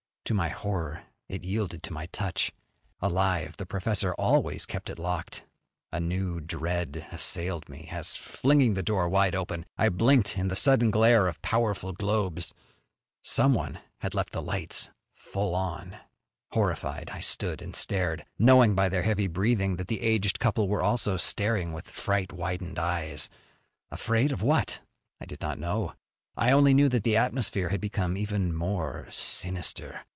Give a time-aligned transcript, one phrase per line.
[0.25, 2.53] To my horror it yielded to my touch.
[3.01, 5.43] Alive, the professor always kept it locked.
[5.91, 10.55] A new dread assailed me, as, flinging the door wide open, I blinked in the
[10.55, 12.53] sudden glare of powerful globes.
[13.21, 15.97] Someone had left the lights full on!
[16.51, 20.81] Horrified I stood and stared, knowing by their heavy breathing that the aged couple were
[20.83, 23.27] also staring with fright widened eyes.
[23.89, 24.79] Afraid of what?
[25.19, 25.91] I did not know.
[26.37, 30.05] I only knew that the atmosphere had become even more sinister.